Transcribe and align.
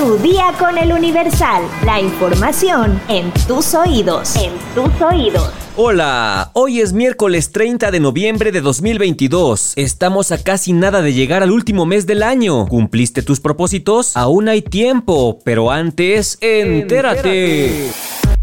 Tu 0.00 0.16
día 0.16 0.54
con 0.58 0.78
el 0.78 0.94
Universal. 0.94 1.62
La 1.84 2.00
información 2.00 2.98
en 3.08 3.30
tus 3.46 3.74
oídos. 3.74 4.34
En 4.34 4.50
tus 4.74 4.98
oídos. 5.02 5.52
Hola, 5.76 6.52
hoy 6.54 6.80
es 6.80 6.94
miércoles 6.94 7.52
30 7.52 7.90
de 7.90 8.00
noviembre 8.00 8.50
de 8.50 8.62
2022. 8.62 9.74
Estamos 9.76 10.32
a 10.32 10.42
casi 10.42 10.72
nada 10.72 11.02
de 11.02 11.12
llegar 11.12 11.42
al 11.42 11.50
último 11.50 11.84
mes 11.84 12.06
del 12.06 12.22
año. 12.22 12.66
¿Cumpliste 12.66 13.20
tus 13.20 13.40
propósitos? 13.40 14.16
Aún 14.16 14.48
hay 14.48 14.62
tiempo, 14.62 15.38
pero 15.44 15.70
antes, 15.70 16.38
entérate. 16.40 17.90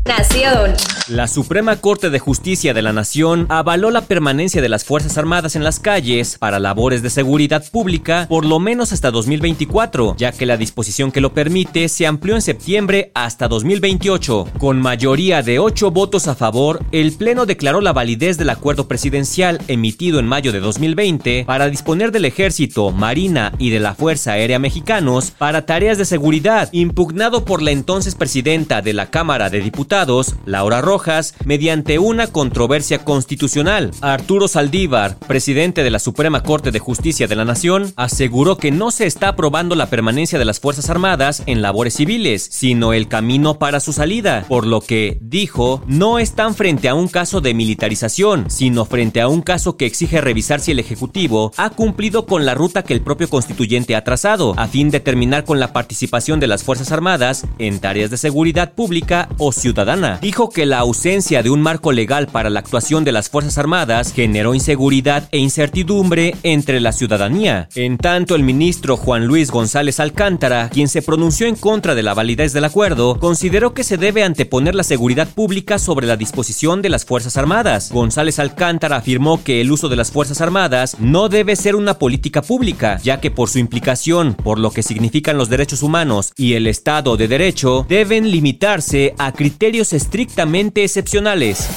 Nación. 0.05 0.76
La 1.10 1.30
Suprema 1.30 1.78
Corte 1.78 2.10
de 2.10 2.20
Justicia 2.20 2.73
de 2.73 2.82
la 2.82 2.92
Nación 2.92 3.46
avaló 3.48 3.92
la 3.92 4.02
permanencia 4.02 4.62
de 4.62 4.68
las 4.68 4.84
Fuerzas 4.84 5.18
Armadas 5.18 5.55
en 5.55 5.64
las 5.64 5.80
calles 5.80 6.38
para 6.38 6.60
labores 6.60 7.02
de 7.02 7.10
seguridad 7.10 7.64
pública 7.72 8.26
por 8.28 8.44
lo 8.44 8.60
menos 8.60 8.91
hasta 8.91 9.09
2024, 9.09 10.18
ya 10.18 10.34
que 10.34 10.46
la 10.46 10.58
disposición 10.58 11.14
que 11.14 11.22
lo 11.22 11.34
permite 11.34 11.88
se 11.88 12.05
amplió 12.05 12.36
en 12.36 12.41
septiembre 12.41 13.12
hasta 13.14 13.48
2028. 13.48 14.48
Con 14.58 14.81
mayoría 14.81 15.41
de 15.44 15.59
8 15.59 15.91
votos 15.91 16.28
a 16.28 16.36
favor, 16.36 16.81
el 16.91 17.14
Pleno 17.14 17.45
declaró 17.45 17.80
la 17.80 17.94
validez 17.94 18.38
del 18.38 18.50
acuerdo 18.50 18.89
presidencial 18.89 19.62
emitido 19.70 20.20
en 20.20 20.28
mayo 20.28 20.52
de 20.52 20.59
2020 20.59 21.45
para 21.45 21.70
disponer 21.70 22.12
del 22.12 22.26
Ejército, 22.26 22.92
Marina 22.92 23.53
y 23.59 23.70
de 23.70 23.80
la 23.80 23.95
Fuerza 23.95 24.34
Aérea 24.34 24.59
Mexicanos 24.59 25.31
para 25.31 25.66
tareas 25.66 25.98
de 25.98 26.03
seguridad, 26.03 26.67
impugnado 26.73 27.45
por 27.45 27.62
la 27.62 27.72
entonces 27.72 28.14
presidenta 28.16 28.81
de 28.81 28.92
la 28.92 29.09
Cámara 29.09 29.50
de 29.50 29.62
Diputados, 29.62 30.36
Laura 30.45 30.81
Rojas 30.81 30.97
mediante 31.46 32.00
una 32.00 32.28
controversia 32.28 33.04
constitucional. 33.04 33.92
Arturo 34.02 34.48
Saldívar, 34.48 35.18
presidente 35.20 35.84
de 35.84 35.92
la 35.92 36.00
Suprema 36.00 36.44
Corte 36.44 36.72
de 36.72 36.80
Justicia 36.80 37.28
de 37.28 37.36
la 37.36 37.46
Nación, 37.46 37.94
aseguró 37.96 38.58
que 38.58 38.72
no 38.72 38.92
se 38.92 39.06
está 39.06 39.30
aprobando 39.30 39.76
la 39.76 39.90
permanencia 39.90 40.40
de 40.40 40.46
las 40.46 40.60
Fuerzas 40.60 40.90
Armadas 40.90 41.44
en 41.46 41.62
labores 41.62 41.96
civiles, 41.96 42.48
sino 42.52 42.94
el 42.94 43.08
camino 43.08 43.60
para 43.60 43.80
su 43.80 43.94
salida, 43.94 44.45
por 44.48 44.66
lo 44.66 44.81
que, 44.81 45.17
dijo, 45.22 45.81
no 45.88 46.20
están 46.20 46.56
frente 46.56 46.89
a 46.89 46.95
un 46.95 47.08
caso 47.08 47.42
de 47.42 47.54
militarización, 47.54 48.50
sino 48.50 48.86
frente 48.86 49.22
a 49.22 49.28
un 49.28 49.42
caso 49.42 49.78
que 49.78 49.86
exige 49.86 50.22
revisar 50.22 50.59
si 50.59 50.72
el 50.72 50.80
Ejecutivo 50.80 51.52
ha 51.58 51.70
cumplido 51.70 52.26
con 52.26 52.45
la 52.45 52.54
ruta 52.54 52.84
que 52.84 52.94
el 52.94 53.02
propio 53.02 53.30
constituyente 53.30 53.95
ha 53.95 54.04
trazado, 54.04 54.54
a 54.58 54.67
fin 54.67 54.89
de 54.89 55.00
terminar 55.00 55.44
con 55.45 55.59
la 55.59 55.73
participación 55.73 56.39
de 56.39 56.48
las 56.48 56.64
Fuerzas 56.64 56.92
Armadas 56.92 57.45
en 57.59 57.80
tareas 57.80 58.09
de 58.09 58.17
seguridad 58.17 58.73
pública 58.73 59.30
o 59.38 59.52
ciudadana. 59.52 60.20
Dijo 60.22 60.50
que 60.50 60.66
la 60.66 60.84
ausencia 60.88 61.43
de 61.43 61.49
un 61.49 61.61
marco 61.61 61.91
legal 61.91 62.27
para 62.27 62.49
la 62.49 62.59
actuación 62.59 63.03
de 63.03 63.11
las 63.11 63.30
Fuerzas 63.30 63.57
Armadas 63.57 64.13
generó 64.13 64.55
inseguridad 64.55 65.27
e 65.31 65.38
incertidumbre 65.38 66.35
entre 66.43 66.80
la 66.80 66.93
ciudadanía. 66.93 67.67
En 67.75 67.97
tanto, 67.97 68.35
el 68.35 68.43
ministro 68.43 68.95
Juan 68.95 69.25
Luis 69.25 69.52
González 69.52 69.99
Alcántara, 69.99 70.69
quien 70.69 70.88
se 70.88 71.02
pronunció 71.02 71.45
en 71.45 71.58
contra 71.58 71.93
de 71.93 72.03
la 72.03 72.13
validez 72.13 72.53
del 72.53 72.63
acuerdo, 72.63 73.19
consideró 73.19 73.73
que 73.73 73.83
se 73.83 73.97
debe 73.97 74.23
anteponer 74.23 74.75
la 74.75 74.83
seguridad 74.83 75.27
pública 75.27 75.77
sobre 75.77 76.08
la 76.08 76.15
disposición 76.15 76.81
de 76.81 76.89
las 76.89 77.03
Fuerzas 77.03 77.35
Armadas. 77.35 77.91
González 77.91 78.39
Alcántara 78.39 78.95
afirmó 78.95 79.43
que 79.43 79.59
el 79.59 79.71
uso 79.71 79.89
de 79.89 79.97
las 79.97 80.11
Fuerzas 80.11 80.39
Armadas 80.39 80.95
no 80.99 81.27
debe 81.27 81.58
ser 81.58 81.75
una 81.75 81.99
política 81.99 82.41
pública, 82.41 82.97
ya 83.03 83.19
que 83.19 83.30
por 83.30 83.49
su 83.49 83.59
implicación, 83.59 84.35
por 84.35 84.58
lo 84.58 84.71
que 84.71 84.83
significan 84.83 85.38
los 85.38 85.49
derechos 85.49 85.83
humanos 85.83 86.31
y 86.38 86.53
el 86.53 86.65
Estado 86.65 87.17
de 87.17 87.27
Derecho, 87.27 87.85
deben 87.89 88.31
limitarse 88.31 89.13
a 89.17 89.33
criterios 89.33 89.91
estrictamente 89.91 90.77
excepcionales. 90.83 91.70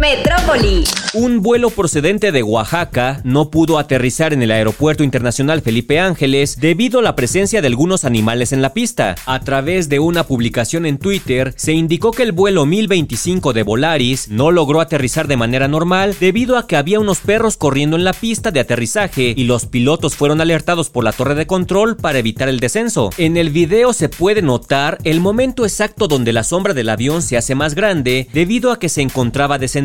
Metrópoli. 0.00 0.84
Un 1.14 1.42
vuelo 1.42 1.70
procedente 1.70 2.32
de 2.32 2.42
Oaxaca 2.42 3.20
no 3.22 3.50
pudo 3.50 3.78
aterrizar 3.78 4.32
en 4.32 4.42
el 4.42 4.50
Aeropuerto 4.50 5.04
Internacional 5.04 5.62
Felipe 5.62 6.00
Ángeles 6.00 6.58
debido 6.58 6.98
a 6.98 7.02
la 7.02 7.14
presencia 7.14 7.60
de 7.60 7.68
algunos 7.68 8.04
animales 8.04 8.52
en 8.52 8.62
la 8.62 8.74
pista. 8.74 9.14
A 9.26 9.38
través 9.40 9.88
de 9.88 10.00
una 10.00 10.24
publicación 10.24 10.86
en 10.86 10.98
Twitter, 10.98 11.54
se 11.56 11.72
indicó 11.72 12.10
que 12.10 12.24
el 12.24 12.32
vuelo 12.32 12.66
1025 12.66 13.52
de 13.52 13.62
Volaris 13.62 14.28
no 14.28 14.50
logró 14.50 14.80
aterrizar 14.80 15.28
de 15.28 15.36
manera 15.36 15.68
normal 15.68 16.16
debido 16.18 16.58
a 16.58 16.66
que 16.66 16.76
había 16.76 16.98
unos 16.98 17.20
perros 17.20 17.56
corriendo 17.56 17.96
en 17.96 18.02
la 18.02 18.12
pista 18.12 18.50
de 18.50 18.60
aterrizaje 18.60 19.34
y 19.36 19.44
los 19.44 19.66
pilotos 19.66 20.16
fueron 20.16 20.40
alertados 20.40 20.90
por 20.90 21.04
la 21.04 21.12
torre 21.12 21.36
de 21.36 21.46
control 21.46 21.96
para 21.96 22.18
evitar 22.18 22.48
el 22.48 22.58
descenso. 22.58 23.10
En 23.18 23.36
el 23.36 23.50
video 23.50 23.92
se 23.92 24.08
puede 24.08 24.42
notar 24.42 24.98
el 25.04 25.20
momento 25.20 25.64
exacto 25.64 26.08
donde 26.08 26.32
la 26.32 26.42
sombra 26.42 26.74
del 26.74 26.88
avión 26.88 27.22
se 27.22 27.36
hace 27.36 27.54
más 27.54 27.74
grande 27.76 28.28
debido 28.32 28.72
a 28.72 28.78
que 28.80 28.88
se 28.88 29.02
encontraba 29.02 29.58
descendiendo, 29.58 29.83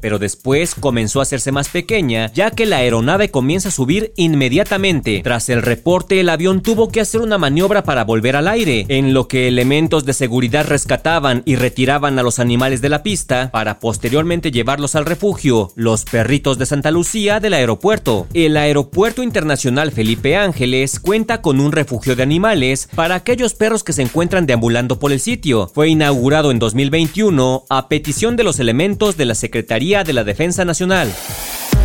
pero 0.00 0.18
después 0.18 0.74
comenzó 0.74 1.20
a 1.20 1.22
hacerse 1.22 1.52
más 1.52 1.68
pequeña, 1.68 2.32
ya 2.32 2.50
que 2.50 2.66
la 2.66 2.78
aeronave 2.78 3.30
comienza 3.30 3.68
a 3.68 3.72
subir 3.72 4.12
inmediatamente. 4.16 5.20
Tras 5.22 5.48
el 5.48 5.62
reporte, 5.62 6.20
el 6.20 6.28
avión 6.28 6.62
tuvo 6.62 6.90
que 6.90 7.00
hacer 7.00 7.20
una 7.20 7.38
maniobra 7.38 7.84
para 7.84 8.04
volver 8.04 8.36
al 8.36 8.48
aire, 8.48 8.86
en 8.88 9.14
lo 9.14 9.28
que 9.28 9.48
elementos 9.48 10.04
de 10.04 10.12
seguridad 10.12 10.66
rescataban 10.66 11.42
y 11.44 11.56
retiraban 11.56 12.18
a 12.18 12.22
los 12.22 12.38
animales 12.38 12.80
de 12.80 12.88
la 12.88 13.02
pista 13.02 13.50
para 13.52 13.78
posteriormente 13.78 14.50
llevarlos 14.50 14.94
al 14.94 15.06
refugio, 15.06 15.72
los 15.74 16.04
perritos 16.04 16.58
de 16.58 16.66
Santa 16.66 16.90
Lucía 16.90 17.40
del 17.40 17.54
aeropuerto. 17.54 18.26
El 18.34 18.56
Aeropuerto 18.56 19.22
Internacional 19.22 19.92
Felipe 19.92 20.36
Ángeles 20.36 21.00
cuenta 21.00 21.42
con 21.42 21.60
un 21.60 21.72
refugio 21.72 22.16
de 22.16 22.22
animales 22.22 22.88
para 22.94 23.14
aquellos 23.14 23.54
perros 23.54 23.84
que 23.84 23.92
se 23.92 24.02
encuentran 24.02 24.46
deambulando 24.46 24.98
por 24.98 25.12
el 25.12 25.20
sitio. 25.20 25.70
Fue 25.74 25.88
inaugurado 25.88 26.50
en 26.50 26.58
2021 26.58 27.64
a 27.68 27.88
petición 27.88 28.36
de 28.36 28.44
los 28.44 28.58
elementos 28.60 29.16
de 29.16 29.24
la 29.24 29.29
Secretaría 29.34 30.04
de 30.04 30.12
la 30.12 30.24
Defensa 30.24 30.64
Nacional. 30.64 31.12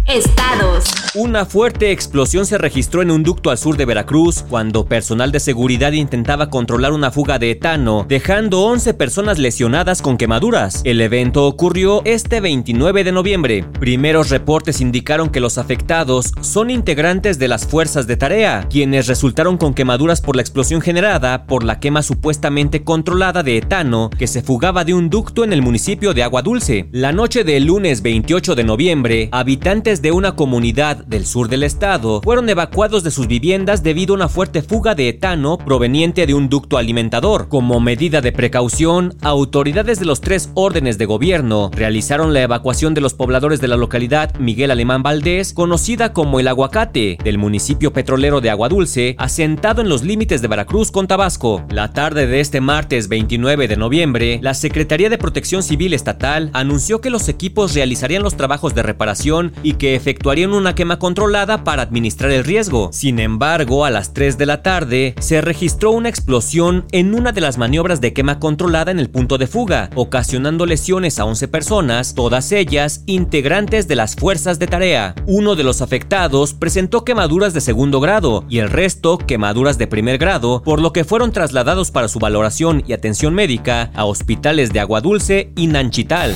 Estados. 0.08 1.05
Una 1.18 1.46
fuerte 1.46 1.92
explosión 1.94 2.46
se 2.46 2.58
registró 2.58 3.02
en 3.02 3.10
un 3.10 3.24
ducto 3.24 3.50
al 3.50 3.58
sur 3.58 3.78
de 3.78 3.86
Veracruz 3.86 4.44
cuando 4.50 4.86
personal 4.86 5.32
de 5.32 5.40
seguridad 5.40 5.94
intentaba 5.94 6.50
controlar 6.50 6.92
una 6.92 7.10
fuga 7.10 7.40
de 7.40 7.52
etano, 7.52 8.06
dejando 8.06 8.64
11 8.64 8.94
personas 8.96 9.40
lesionadas 9.40 10.02
con 10.02 10.18
quemaduras. 10.18 10.82
El 10.84 11.00
evento 11.00 11.48
ocurrió 11.48 12.02
este 12.04 12.42
29 12.42 13.06
de 13.06 13.14
noviembre. 13.14 13.64
Primeros 13.80 14.30
reportes 14.30 14.82
indicaron 14.82 15.30
que 15.30 15.40
los 15.40 15.58
afectados 15.58 16.34
son 16.42 16.70
integrantes 16.70 17.40
de 17.40 17.48
las 17.48 17.66
fuerzas 17.66 18.08
de 18.08 18.18
tarea, 18.18 18.68
quienes 18.70 19.08
resultaron 19.08 19.56
con 19.56 19.74
quemaduras 19.74 20.20
por 20.20 20.36
la 20.36 20.42
explosión 20.42 20.82
generada 20.82 21.46
por 21.46 21.64
la 21.64 21.80
quema 21.80 22.04
supuestamente 22.04 22.84
controlada 22.84 23.42
de 23.42 23.56
etano 23.56 24.10
que 24.10 24.28
se 24.28 24.42
fugaba 24.42 24.84
de 24.84 24.94
un 24.94 25.10
ducto 25.10 25.46
en 25.46 25.54
el 25.54 25.62
municipio 25.62 26.14
de 26.14 26.24
Agua 26.24 26.42
Dulce. 26.42 26.90
La 26.92 27.14
noche 27.14 27.46
del 27.46 27.64
lunes 27.64 28.02
28 28.02 28.54
de 28.54 28.64
noviembre, 28.66 29.30
habitantes 29.32 30.02
de 30.02 30.12
una 30.12 30.36
comunidad 30.36 31.05
del 31.08 31.26
sur 31.26 31.50
del 31.50 31.64
estado 31.64 32.22
fueron 32.24 32.50
evacuados 32.50 33.04
de 33.04 33.12
sus 33.12 33.28
viviendas 33.28 33.84
debido 33.84 34.14
a 34.14 34.18
una 34.18 34.30
fuerte 34.30 34.62
fuga 34.62 34.96
de 34.96 35.10
etano 35.10 35.58
proveniente 35.58 36.26
de 36.26 36.34
un 36.34 36.50
ducto 36.50 36.78
alimentador. 36.78 37.48
Como 37.48 37.80
medida 37.80 38.22
de 38.22 38.32
precaución, 38.32 39.16
autoridades 39.22 40.00
de 40.00 40.06
los 40.06 40.22
tres 40.22 40.50
órdenes 40.54 40.98
de 40.98 41.06
gobierno 41.06 41.72
realizaron 41.74 42.34
la 42.34 42.42
evacuación 42.42 42.94
de 42.94 43.02
los 43.02 43.14
pobladores 43.14 43.62
de 43.62 43.68
la 43.68 43.78
localidad 43.78 44.34
Miguel 44.40 44.72
Alemán 44.72 45.04
Valdés, 45.04 45.54
conocida 45.54 46.14
como 46.14 46.40
El 46.40 46.48
Aguacate, 46.48 47.18
del 47.24 47.38
municipio 47.38 47.94
petrolero 47.94 48.42
de 48.42 48.50
Agua 48.50 48.70
Dulce, 48.70 49.16
asentado 49.18 49.82
en 49.82 49.90
los 49.90 50.04
límites 50.04 50.42
de 50.42 50.48
Veracruz 50.48 50.92
con 50.92 51.08
Tabasco. 51.08 51.64
La 51.70 51.94
tarde 51.94 52.28
de 52.28 52.40
este 52.40 52.62
martes 52.62 53.08
29 53.08 53.68
de 53.68 53.78
noviembre, 53.78 54.40
la 54.42 54.54
Secretaría 54.54 55.10
de 55.10 55.18
Protección 55.18 55.64
Civil 55.64 55.94
Estatal 55.94 56.50
anunció 56.54 57.02
que 57.02 57.10
los 57.10 57.30
equipos 57.30 57.74
realizarían 57.74 58.24
los 58.24 58.36
trabajos 58.36 58.76
de 58.76 58.84
reparación 58.84 59.54
y 59.64 59.74
que 59.74 59.96
efectuarían 59.96 60.54
una 60.54 60.76
quema 60.76 60.95
controlada 60.98 61.64
para 61.64 61.84
administrar 61.84 62.32
el 62.32 62.44
riesgo. 62.44 62.90
Sin 62.92 63.20
embargo, 63.20 63.86
a 63.86 63.90
las 63.90 64.14
3 64.14 64.38
de 64.38 64.46
la 64.46 64.62
tarde 64.62 65.16
se 65.20 65.42
registró 65.42 65.92
una 65.92 66.10
explosión 66.10 66.86
en 66.92 67.14
una 67.14 67.32
de 67.32 67.42
las 67.42 67.58
maniobras 67.58 68.02
de 68.02 68.14
quema 68.14 68.40
controlada 68.40 68.92
en 68.92 69.00
el 69.00 69.10
punto 69.10 69.38
de 69.38 69.48
fuga, 69.48 69.90
ocasionando 69.96 70.66
lesiones 70.66 71.20
a 71.20 71.26
11 71.26 71.48
personas, 71.48 72.16
todas 72.16 72.52
ellas 72.52 73.04
integrantes 73.06 73.88
de 73.88 73.96
las 73.96 74.16
fuerzas 74.16 74.60
de 74.60 74.68
tarea. 74.68 75.16
Uno 75.26 75.56
de 75.56 75.64
los 75.64 75.82
afectados 75.82 76.54
presentó 76.54 77.04
quemaduras 77.04 77.54
de 77.54 77.62
segundo 77.62 78.00
grado 78.00 78.46
y 78.50 78.60
el 78.60 78.70
resto 78.70 79.18
quemaduras 79.18 79.78
de 79.78 79.88
primer 79.88 80.18
grado, 80.18 80.62
por 80.64 80.82
lo 80.82 80.94
que 80.94 81.04
fueron 81.04 81.32
trasladados 81.32 81.92
para 81.92 82.08
su 82.08 82.20
valoración 82.20 82.84
y 82.88 82.94
atención 82.94 83.34
médica 83.34 83.92
a 83.96 84.06
hospitales 84.06 84.72
de 84.72 84.80
Agua 84.80 85.02
Dulce 85.02 85.52
y 85.56 85.68
Nanchital. 85.68 86.36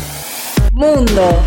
Mundo. 0.73 1.39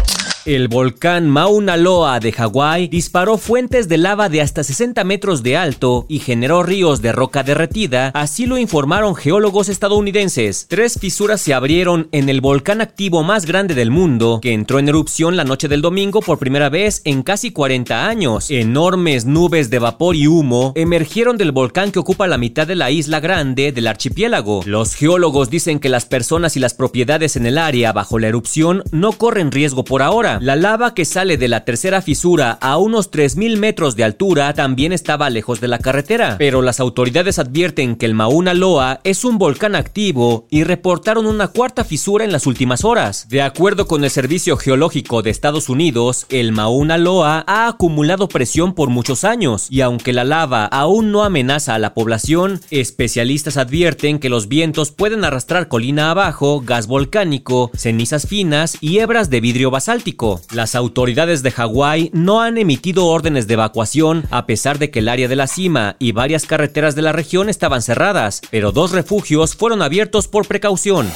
El 0.44 0.66
volcán 0.66 1.30
Mauna 1.30 1.76
Loa 1.76 2.18
de 2.18 2.32
Hawái 2.32 2.88
disparó 2.88 3.38
fuentes 3.38 3.88
de 3.88 3.96
lava 3.96 4.28
de 4.28 4.40
hasta 4.40 4.64
60 4.64 5.04
metros 5.04 5.44
de 5.44 5.56
alto 5.56 6.04
y 6.08 6.18
generó 6.18 6.64
ríos 6.64 7.00
de 7.00 7.12
roca 7.12 7.44
derretida, 7.44 8.08
así 8.08 8.46
lo 8.46 8.58
informaron 8.58 9.14
geólogos 9.14 9.68
estadounidenses. 9.68 10.66
Tres 10.68 10.98
fisuras 10.98 11.40
se 11.40 11.54
abrieron 11.54 12.08
en 12.10 12.28
el 12.28 12.40
volcán 12.40 12.80
activo 12.80 13.22
más 13.22 13.46
grande 13.46 13.76
del 13.76 13.92
mundo, 13.92 14.40
que 14.42 14.52
entró 14.52 14.80
en 14.80 14.88
erupción 14.88 15.36
la 15.36 15.44
noche 15.44 15.68
del 15.68 15.80
domingo 15.80 16.20
por 16.20 16.40
primera 16.40 16.68
vez 16.68 17.02
en 17.04 17.22
casi 17.22 17.52
40 17.52 18.08
años. 18.08 18.50
Enormes 18.50 19.24
nubes 19.26 19.70
de 19.70 19.78
vapor 19.78 20.16
y 20.16 20.26
humo 20.26 20.72
emergieron 20.74 21.38
del 21.38 21.52
volcán 21.52 21.92
que 21.92 22.00
ocupa 22.00 22.26
la 22.26 22.36
mitad 22.36 22.66
de 22.66 22.74
la 22.74 22.90
isla 22.90 23.20
grande 23.20 23.70
del 23.70 23.86
archipiélago. 23.86 24.62
Los 24.66 24.96
geólogos 24.96 25.50
dicen 25.50 25.78
que 25.78 25.88
las 25.88 26.04
personas 26.04 26.56
y 26.56 26.60
las 26.60 26.74
propiedades 26.74 27.36
en 27.36 27.46
el 27.46 27.58
área 27.58 27.92
bajo 27.92 28.18
la 28.18 28.26
erupción 28.26 28.82
no 28.90 29.12
corren 29.12 29.52
riesgo 29.52 29.84
por 29.84 30.02
ahora 30.02 30.31
La 30.40 30.56
lava 30.56 30.94
que 30.94 31.04
sale 31.04 31.36
de 31.36 31.48
la 31.48 31.64
tercera 31.64 32.02
fisura 32.02 32.52
a 32.60 32.78
unos 32.78 33.10
3.000 33.10 33.56
metros 33.58 33.96
de 33.96 34.04
altura 34.04 34.54
también 34.54 34.92
estaba 34.92 35.30
lejos 35.30 35.60
de 35.60 35.68
la 35.68 35.78
carretera, 35.78 36.36
pero 36.38 36.62
las 36.62 36.80
autoridades 36.80 37.38
advierten 37.38 37.96
que 37.96 38.06
el 38.06 38.14
Mauna 38.14 38.54
Loa 38.54 39.00
es 39.04 39.24
un 39.24 39.38
volcán 39.38 39.74
activo 39.74 40.46
y 40.50 40.64
reportaron 40.64 41.26
una 41.26 41.48
cuarta 41.48 41.84
fisura 41.84 42.24
en 42.24 42.32
las 42.32 42.46
últimas 42.46 42.84
horas. 42.84 43.28
De 43.28 43.42
acuerdo 43.42 43.86
con 43.86 44.04
el 44.04 44.10
Servicio 44.10 44.56
Geológico 44.56 45.22
de 45.22 45.30
Estados 45.30 45.68
Unidos, 45.68 46.26
el 46.28 46.52
Mauna 46.52 46.98
Loa 46.98 47.44
ha 47.46 47.68
acumulado 47.68 48.28
presión 48.28 48.74
por 48.74 48.88
muchos 48.88 49.24
años 49.24 49.66
y 49.70 49.80
aunque 49.80 50.12
la 50.12 50.24
lava 50.24 50.66
aún 50.66 51.12
no 51.12 51.24
amenaza 51.24 51.74
a 51.74 51.78
la 51.78 51.94
población, 51.94 52.60
especialistas 52.70 53.56
advierten 53.56 54.18
que 54.18 54.28
los 54.28 54.48
vientos 54.48 54.90
pueden 54.90 55.24
arrastrar 55.24 55.68
colina 55.68 56.10
abajo 56.10 56.62
gas 56.64 56.86
volcánico, 56.86 57.70
cenizas 57.74 58.26
finas 58.26 58.76
y 58.80 58.98
hebras 58.98 59.30
de 59.30 59.40
vidrio 59.40 59.70
basáltico. 59.70 60.21
Las 60.52 60.76
autoridades 60.76 61.42
de 61.42 61.50
Hawái 61.50 62.10
no 62.12 62.40
han 62.42 62.56
emitido 62.56 63.06
órdenes 63.06 63.48
de 63.48 63.54
evacuación 63.54 64.24
a 64.30 64.46
pesar 64.46 64.78
de 64.78 64.90
que 64.90 65.00
el 65.00 65.08
área 65.08 65.26
de 65.26 65.34
la 65.34 65.48
cima 65.48 65.96
y 65.98 66.12
varias 66.12 66.46
carreteras 66.46 66.94
de 66.94 67.02
la 67.02 67.12
región 67.12 67.48
estaban 67.48 67.82
cerradas, 67.82 68.40
pero 68.50 68.70
dos 68.70 68.92
refugios 68.92 69.56
fueron 69.56 69.82
abiertos 69.82 70.28
por 70.28 70.46
precaución. 70.46 71.10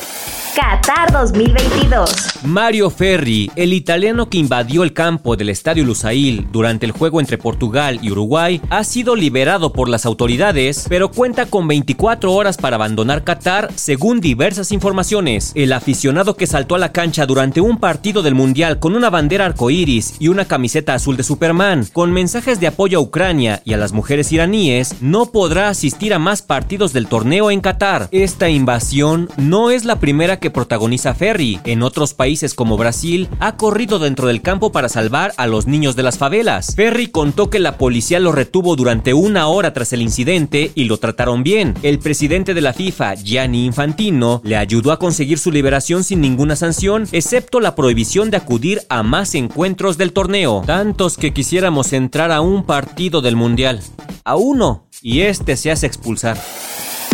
Qatar 0.56 1.12
2022. 1.12 2.44
Mario 2.44 2.88
Ferri, 2.88 3.50
el 3.56 3.74
italiano 3.74 4.30
que 4.30 4.38
invadió 4.38 4.84
el 4.84 4.94
campo 4.94 5.36
del 5.36 5.50
Estadio 5.50 5.84
Lusail 5.84 6.48
durante 6.50 6.86
el 6.86 6.92
juego 6.92 7.20
entre 7.20 7.36
Portugal 7.36 7.98
y 8.00 8.10
Uruguay, 8.10 8.62
ha 8.70 8.82
sido 8.82 9.16
liberado 9.16 9.74
por 9.74 9.90
las 9.90 10.06
autoridades, 10.06 10.86
pero 10.88 11.10
cuenta 11.10 11.44
con 11.44 11.68
24 11.68 12.32
horas 12.32 12.56
para 12.56 12.76
abandonar 12.76 13.22
Qatar, 13.22 13.70
según 13.74 14.22
diversas 14.22 14.72
informaciones. 14.72 15.52
El 15.54 15.74
aficionado 15.74 16.36
que 16.36 16.46
saltó 16.46 16.74
a 16.74 16.78
la 16.78 16.90
cancha 16.90 17.26
durante 17.26 17.60
un 17.60 17.76
partido 17.78 18.22
del 18.22 18.34
Mundial 18.34 18.78
con 18.78 18.96
una 18.96 19.10
bandera 19.10 19.44
arcoíris 19.44 20.14
y 20.20 20.28
una 20.28 20.46
camiseta 20.46 20.94
azul 20.94 21.18
de 21.18 21.22
Superman, 21.22 21.86
con 21.92 22.12
mensajes 22.12 22.60
de 22.60 22.68
apoyo 22.68 22.98
a 22.98 23.02
Ucrania 23.02 23.60
y 23.66 23.74
a 23.74 23.76
las 23.76 23.92
mujeres 23.92 24.32
iraníes, 24.32 25.02
no 25.02 25.26
podrá 25.26 25.68
asistir 25.68 26.14
a 26.14 26.18
más 26.18 26.40
partidos 26.40 26.94
del 26.94 27.08
torneo 27.08 27.50
en 27.50 27.60
Qatar. 27.60 28.08
Esta 28.10 28.48
invasión 28.48 29.28
no 29.36 29.70
es 29.70 29.84
la 29.84 30.00
primera 30.00 30.38
que 30.38 30.45
protagoniza 30.50 31.14
Ferry. 31.14 31.60
En 31.64 31.82
otros 31.82 32.14
países 32.14 32.54
como 32.54 32.76
Brasil, 32.76 33.28
ha 33.40 33.56
corrido 33.56 33.98
dentro 33.98 34.28
del 34.28 34.42
campo 34.42 34.72
para 34.72 34.88
salvar 34.88 35.32
a 35.36 35.46
los 35.46 35.66
niños 35.66 35.96
de 35.96 36.02
las 36.02 36.18
favelas. 36.18 36.74
Ferry 36.74 37.08
contó 37.08 37.50
que 37.50 37.58
la 37.58 37.78
policía 37.78 38.20
lo 38.20 38.32
retuvo 38.32 38.76
durante 38.76 39.14
una 39.14 39.48
hora 39.48 39.72
tras 39.72 39.92
el 39.92 40.02
incidente 40.02 40.72
y 40.74 40.84
lo 40.84 40.98
trataron 40.98 41.42
bien. 41.42 41.74
El 41.82 41.98
presidente 41.98 42.54
de 42.54 42.60
la 42.60 42.72
FIFA, 42.72 43.14
Gianni 43.14 43.64
Infantino, 43.64 44.40
le 44.44 44.56
ayudó 44.56 44.92
a 44.92 44.98
conseguir 44.98 45.38
su 45.38 45.50
liberación 45.50 46.04
sin 46.04 46.20
ninguna 46.20 46.56
sanción, 46.56 47.08
excepto 47.12 47.60
la 47.60 47.74
prohibición 47.74 48.30
de 48.30 48.36
acudir 48.36 48.82
a 48.88 49.02
más 49.02 49.34
encuentros 49.34 49.98
del 49.98 50.12
torneo. 50.12 50.62
Tantos 50.66 51.16
que 51.16 51.32
quisiéramos 51.32 51.92
entrar 51.92 52.32
a 52.32 52.40
un 52.40 52.64
partido 52.64 53.20
del 53.20 53.36
Mundial. 53.36 53.80
A 54.24 54.36
uno. 54.36 54.86
Y 55.02 55.20
este 55.20 55.56
se 55.56 55.70
hace 55.70 55.86
expulsar. 55.86 56.36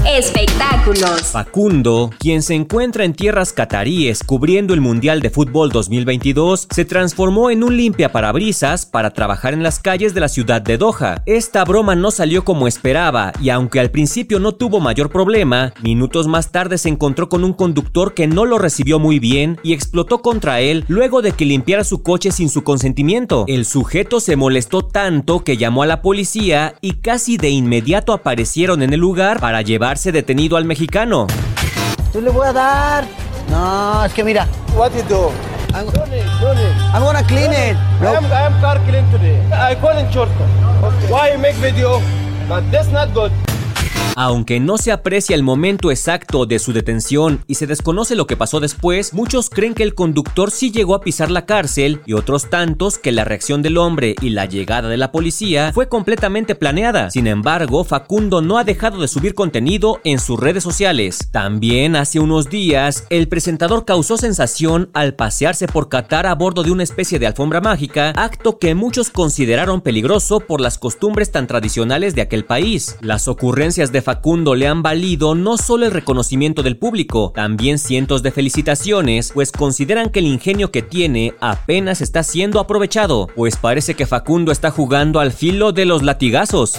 Espectáculos. 0.06 1.22
Facundo, 1.30 2.10
quien 2.18 2.42
se 2.42 2.54
encuentra 2.54 3.04
en 3.04 3.14
tierras 3.14 3.52
cataríes 3.52 4.24
cubriendo 4.24 4.74
el 4.74 4.80
Mundial 4.80 5.20
de 5.20 5.30
Fútbol 5.30 5.70
2022, 5.70 6.66
se 6.70 6.84
transformó 6.84 7.50
en 7.50 7.62
un 7.62 7.76
limpia 7.76 8.10
parabrisas 8.10 8.84
para 8.84 9.10
trabajar 9.10 9.54
en 9.54 9.62
las 9.62 9.78
calles 9.78 10.12
de 10.12 10.20
la 10.20 10.28
ciudad 10.28 10.60
de 10.60 10.76
Doha. 10.76 11.22
Esta 11.24 11.64
broma 11.64 11.94
no 11.94 12.10
salió 12.10 12.44
como 12.44 12.66
esperaba 12.66 13.32
y 13.40 13.50
aunque 13.50 13.78
al 13.78 13.92
principio 13.92 14.40
no 14.40 14.52
tuvo 14.52 14.80
mayor 14.80 15.08
problema, 15.08 15.72
minutos 15.82 16.26
más 16.26 16.50
tarde 16.50 16.78
se 16.78 16.88
encontró 16.88 17.28
con 17.28 17.44
un 17.44 17.52
conductor 17.52 18.12
que 18.12 18.26
no 18.26 18.44
lo 18.44 18.58
recibió 18.58 18.98
muy 18.98 19.20
bien 19.20 19.60
y 19.62 19.72
explotó 19.72 20.20
contra 20.20 20.60
él 20.60 20.84
luego 20.88 21.22
de 21.22 21.30
que 21.30 21.44
limpiara 21.44 21.84
su 21.84 22.02
coche 22.02 22.32
sin 22.32 22.48
su 22.48 22.64
consentimiento. 22.64 23.44
El 23.46 23.64
sujeto 23.64 24.18
se 24.18 24.34
molestó 24.34 24.82
tanto 24.82 25.44
que 25.44 25.56
llamó 25.56 25.84
a 25.84 25.86
la 25.86 26.02
policía 26.02 26.74
y 26.80 26.94
casi 26.94 27.36
de 27.36 27.50
inmediato 27.50 28.12
aparecieron 28.12 28.82
en 28.82 28.92
el 28.92 29.00
lugar 29.00 29.38
para 29.38 29.62
llevar 29.62 29.91
detenido 30.00 30.56
al 30.56 30.64
mexicano. 30.64 31.26
Yo 32.14 32.20
le 32.20 32.30
voy 32.30 32.46
a 32.48 32.52
dar. 32.52 33.04
No, 33.50 34.04
es 34.04 34.12
que 34.12 34.24
mira. 34.24 34.46
What 34.74 34.92
you 34.94 35.02
do? 35.08 35.30
I'm, 35.74 35.86
I'm 36.94 37.02
gonna 37.02 37.22
clean 37.26 37.52
it. 37.52 37.76
I 38.00 38.14
am, 38.16 38.24
I 38.26 38.46
am 38.46 38.60
car 38.60 38.78
clean 38.86 39.10
today. 39.10 39.40
I 39.52 39.74
call 39.74 39.96
in 39.98 40.10
short. 40.10 40.28
Why 41.08 41.32
you 41.32 41.38
make 41.38 41.56
video? 41.56 42.00
But 42.48 42.70
that's 42.70 42.88
not 42.88 43.12
good. 43.14 43.32
Aunque 44.14 44.60
no 44.60 44.76
se 44.76 44.92
aprecia 44.92 45.34
el 45.34 45.42
momento 45.42 45.90
exacto 45.90 46.44
de 46.44 46.58
su 46.58 46.72
detención 46.72 47.42
y 47.46 47.54
se 47.54 47.66
desconoce 47.66 48.14
lo 48.14 48.26
que 48.26 48.36
pasó 48.36 48.60
después, 48.60 49.14
muchos 49.14 49.48
creen 49.48 49.74
que 49.74 49.82
el 49.82 49.94
conductor 49.94 50.50
sí 50.50 50.70
llegó 50.70 50.94
a 50.94 51.00
pisar 51.00 51.30
la 51.30 51.46
cárcel 51.46 52.00
y 52.04 52.12
otros 52.12 52.50
tantos 52.50 52.98
que 52.98 53.12
la 53.12 53.24
reacción 53.24 53.62
del 53.62 53.78
hombre 53.78 54.14
y 54.20 54.30
la 54.30 54.44
llegada 54.44 54.88
de 54.88 54.98
la 54.98 55.12
policía 55.12 55.72
fue 55.72 55.88
completamente 55.88 56.54
planeada. 56.54 57.10
Sin 57.10 57.26
embargo, 57.26 57.84
Facundo 57.84 58.42
no 58.42 58.58
ha 58.58 58.64
dejado 58.64 59.00
de 59.00 59.08
subir 59.08 59.34
contenido 59.34 60.00
en 60.04 60.18
sus 60.18 60.38
redes 60.38 60.62
sociales. 60.62 61.28
También 61.30 61.96
hace 61.96 62.20
unos 62.20 62.50
días, 62.50 63.06
el 63.08 63.28
presentador 63.28 63.86
causó 63.86 64.18
sensación 64.18 64.90
al 64.92 65.14
pasearse 65.14 65.66
por 65.66 65.88
Qatar 65.88 66.26
a 66.26 66.34
bordo 66.34 66.62
de 66.62 66.70
una 66.70 66.82
especie 66.82 67.18
de 67.18 67.26
alfombra 67.26 67.62
mágica, 67.62 68.10
acto 68.10 68.58
que 68.58 68.74
muchos 68.74 69.08
consideraron 69.08 69.80
peligroso 69.80 70.40
por 70.40 70.60
las 70.60 70.76
costumbres 70.76 71.30
tan 71.30 71.46
tradicionales 71.46 72.14
de 72.14 72.22
aquel 72.22 72.44
país. 72.44 72.96
Las 73.00 73.26
ocurrencias 73.26 73.90
de 73.90 74.01
Facundo 74.02 74.54
le 74.54 74.66
han 74.66 74.82
valido 74.82 75.34
no 75.34 75.56
solo 75.56 75.86
el 75.86 75.92
reconocimiento 75.92 76.62
del 76.62 76.76
público, 76.76 77.32
también 77.34 77.78
cientos 77.78 78.22
de 78.22 78.32
felicitaciones, 78.32 79.32
pues 79.32 79.52
consideran 79.52 80.10
que 80.10 80.18
el 80.18 80.26
ingenio 80.26 80.70
que 80.70 80.82
tiene 80.82 81.34
apenas 81.40 82.00
está 82.00 82.22
siendo 82.22 82.60
aprovechado, 82.60 83.28
pues 83.34 83.56
parece 83.56 83.94
que 83.94 84.06
Facundo 84.06 84.52
está 84.52 84.70
jugando 84.70 85.20
al 85.20 85.32
filo 85.32 85.72
de 85.72 85.86
los 85.86 86.02
latigazos. 86.02 86.78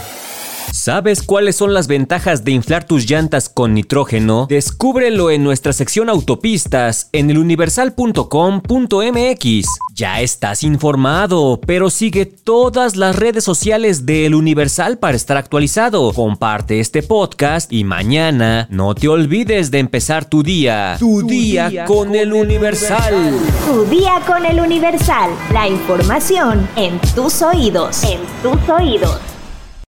¿Sabes 0.71 1.23
cuáles 1.23 1.55
son 1.55 1.73
las 1.73 1.87
ventajas 1.87 2.43
de 2.43 2.51
inflar 2.51 2.85
tus 2.85 3.09
llantas 3.09 3.49
con 3.49 3.73
nitrógeno? 3.73 4.47
Descúbrelo 4.49 5.31
en 5.31 5.43
nuestra 5.43 5.73
sección 5.73 6.09
autopistas 6.09 7.09
en 7.11 7.29
eluniversal.com.mx. 7.29 9.67
Ya 9.93 10.21
estás 10.21 10.63
informado, 10.63 11.59
pero 11.65 11.89
sigue 11.89 12.25
todas 12.25 12.95
las 12.95 13.15
redes 13.15 13.43
sociales 13.43 14.05
de 14.05 14.25
El 14.25 14.35
Universal 14.35 14.97
para 14.97 15.15
estar 15.15 15.37
actualizado. 15.37 16.11
Comparte 16.13 16.79
este 16.79 17.03
podcast 17.03 17.71
y 17.71 17.83
mañana 17.83 18.67
no 18.69 18.95
te 18.95 19.07
olvides 19.07 19.71
de 19.71 19.79
empezar 19.79 20.25
tu 20.25 20.43
día. 20.43 20.95
Tu, 20.99 21.23
día, 21.23 21.85
con, 21.85 22.15
El 22.15 22.33
Universal. 22.33 23.39
Tu 23.65 23.85
día 23.85 24.21
con 24.25 24.45
El 24.45 24.59
Universal. 24.59 25.31
La 25.51 25.67
información 25.67 26.67
en 26.75 26.99
tus 27.15 27.41
oídos. 27.41 28.03
En 28.03 28.19
tus 28.41 28.69
oídos. 28.69 29.32